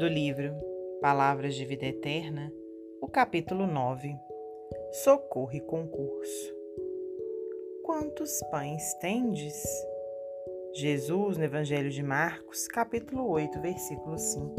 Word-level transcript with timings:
do 0.00 0.08
livro 0.08 0.56
Palavras 1.02 1.54
de 1.54 1.66
Vida 1.66 1.84
Eterna, 1.84 2.50
o 3.02 3.06
capítulo 3.06 3.66
9 3.66 4.16
Socorro 4.92 5.52
e 5.52 5.60
Concurso. 5.60 6.54
Quantos 7.84 8.40
pães 8.50 8.94
tendes? 8.94 9.62
Jesus, 10.72 11.36
no 11.36 11.44
Evangelho 11.44 11.90
de 11.90 12.02
Marcos, 12.02 12.66
capítulo 12.66 13.28
8, 13.28 13.60
versículo 13.60 14.16
5. 14.16 14.56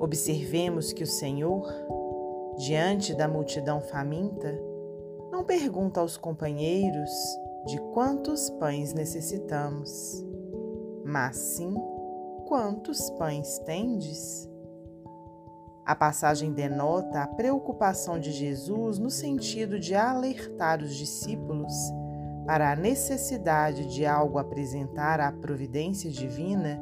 Observemos 0.00 0.92
que 0.92 1.04
o 1.04 1.06
Senhor, 1.06 1.72
diante 2.58 3.14
da 3.14 3.28
multidão 3.28 3.80
faminta, 3.80 4.60
não 5.30 5.44
pergunta 5.44 6.00
aos 6.00 6.16
companheiros 6.16 7.12
de 7.66 7.78
quantos 7.92 8.50
pães 8.50 8.92
necessitamos, 8.92 10.26
mas 11.04 11.36
sim 11.36 11.72
quantos 12.46 13.10
pães 13.10 13.58
tendes? 13.60 14.48
A 15.84 15.94
passagem 15.94 16.52
denota 16.52 17.22
a 17.22 17.26
preocupação 17.26 18.18
de 18.18 18.30
Jesus 18.30 18.98
no 18.98 19.10
sentido 19.10 19.80
de 19.80 19.94
alertar 19.94 20.80
os 20.80 20.94
discípulos 20.94 21.72
para 22.46 22.70
a 22.70 22.76
necessidade 22.76 23.86
de 23.86 24.06
algo 24.06 24.38
apresentar 24.38 25.20
à 25.20 25.32
providência 25.32 26.10
divina 26.10 26.80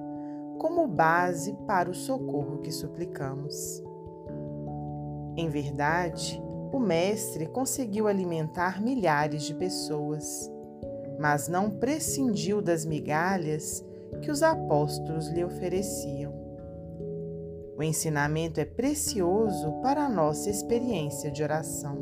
como 0.59 0.87
base 0.87 1.55
para 1.67 1.91
o 1.91 1.95
socorro 1.95 2.59
que 2.59 2.71
suplicamos. 2.71 3.83
Em 5.37 5.49
verdade, 5.49 6.43
o 6.73 6.79
Mestre 6.79 7.47
conseguiu 7.47 8.07
alimentar 8.07 8.83
milhares 8.83 9.43
de 9.43 9.55
pessoas, 9.55 10.51
mas 11.19 11.49
não 11.49 11.71
prescindiu 11.71 12.61
das 12.61 12.85
migalhas 12.85 13.85
que 14.23 14.31
os 14.31 14.43
apóstolos 14.43 15.29
lhe 15.29 15.45
ofereciam. 15.45 16.33
O 17.77 17.83
ensinamento 17.83 18.61
é 18.61 18.65
precioso 18.65 19.73
para 19.81 20.05
a 20.05 20.09
nossa 20.09 20.51
experiência 20.51 21.31
de 21.31 21.43
oração. 21.43 21.97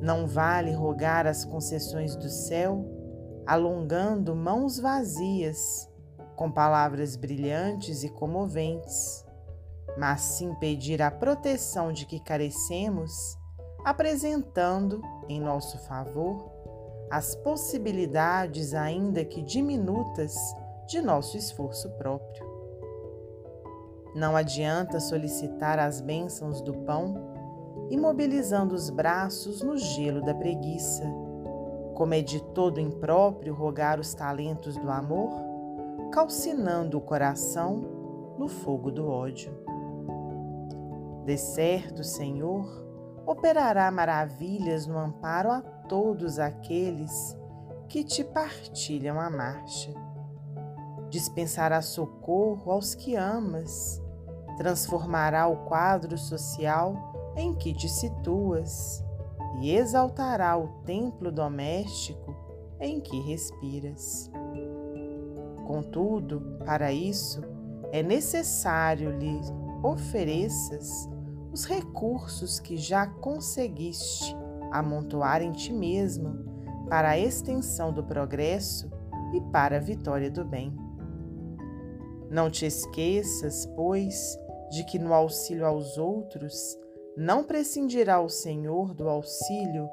Não 0.00 0.26
vale 0.26 0.72
rogar 0.72 1.26
as 1.26 1.44
concessões 1.46 2.14
do 2.14 2.28
céu, 2.28 2.84
alongando 3.46 4.36
mãos 4.36 4.78
vazias, 4.78 5.90
com 6.36 6.50
palavras 6.50 7.16
brilhantes 7.16 8.04
e 8.04 8.10
comoventes, 8.10 9.24
mas 9.96 10.20
sim 10.20 10.54
pedir 10.56 11.00
a 11.00 11.10
proteção 11.10 11.90
de 11.90 12.04
que 12.04 12.20
carecemos, 12.20 13.38
apresentando, 13.84 15.00
em 15.28 15.40
nosso 15.40 15.78
favor, 15.86 16.52
as 17.10 17.34
possibilidades, 17.36 18.74
ainda 18.74 19.24
que 19.24 19.42
diminutas, 19.42 20.34
de 20.86 21.00
nosso 21.00 21.36
esforço 21.36 21.90
próprio. 21.92 22.44
Não 24.14 24.36
adianta 24.36 25.00
solicitar 25.00 25.78
as 25.78 26.00
bênçãos 26.00 26.60
do 26.60 26.72
pão, 26.72 27.14
imobilizando 27.90 28.74
os 28.74 28.90
braços 28.90 29.62
no 29.62 29.76
gelo 29.76 30.22
da 30.22 30.34
preguiça, 30.34 31.04
como 31.94 32.14
é 32.14 32.20
de 32.20 32.42
todo 32.52 32.80
impróprio 32.80 33.54
rogar 33.54 33.98
os 33.98 34.14
talentos 34.14 34.76
do 34.76 34.90
amor, 34.90 35.32
calcinando 36.12 36.98
o 36.98 37.00
coração 37.00 38.34
no 38.38 38.48
fogo 38.48 38.90
do 38.90 39.08
ódio. 39.08 39.52
De 41.24 41.36
certo, 41.36 42.04
Senhor, 42.04 42.66
operará 43.26 43.90
maravilhas 43.90 44.86
no 44.86 44.98
amparo 44.98 45.50
a 45.50 45.62
todos 45.88 46.38
aqueles 46.38 47.36
que 47.88 48.02
te 48.02 48.24
partilham 48.24 49.20
a 49.20 49.30
marcha. 49.30 49.92
Dispensará 51.10 51.80
socorro 51.80 52.72
aos 52.72 52.94
que 52.94 53.14
amas, 53.14 54.02
transformará 54.56 55.46
o 55.46 55.64
quadro 55.66 56.18
social 56.18 57.32
em 57.36 57.54
que 57.54 57.72
te 57.72 57.88
situas 57.88 59.04
e 59.60 59.72
exaltará 59.72 60.56
o 60.56 60.68
templo 60.84 61.30
doméstico 61.30 62.34
em 62.80 63.00
que 63.00 63.20
respiras. 63.20 64.30
Contudo, 65.66 66.58
para 66.64 66.92
isso, 66.92 67.42
é 67.92 68.02
necessário 68.02 69.16
lhe 69.18 69.40
ofereças 69.82 71.08
os 71.52 71.64
recursos 71.64 72.58
que 72.58 72.76
já 72.76 73.06
conseguiste 73.06 74.36
amontoar 74.78 75.40
em 75.42 75.52
ti 75.52 75.72
mesmo 75.72 76.34
para 76.88 77.10
a 77.10 77.18
extensão 77.18 77.92
do 77.92 78.02
progresso 78.02 78.90
e 79.32 79.40
para 79.52 79.76
a 79.76 79.80
vitória 79.80 80.30
do 80.30 80.44
bem. 80.44 80.74
Não 82.30 82.50
te 82.50 82.66
esqueças, 82.66 83.64
pois, 83.76 84.36
de 84.70 84.84
que 84.84 84.98
no 84.98 85.14
auxílio 85.14 85.64
aos 85.64 85.96
outros 85.96 86.76
não 87.16 87.44
prescindirá 87.44 88.20
o 88.20 88.28
Senhor 88.28 88.92
do 88.92 89.08
auxílio, 89.08 89.88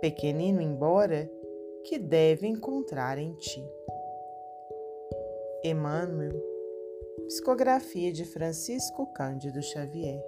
pequenino 0.00 0.60
embora, 0.60 1.30
que 1.84 1.98
deve 1.98 2.46
encontrar 2.46 3.16
em 3.16 3.32
ti. 3.34 3.64
Emmanuel, 5.64 6.38
psicografia 7.26 8.12
de 8.12 8.24
Francisco 8.24 9.06
Cândido 9.14 9.62
Xavier. 9.62 10.22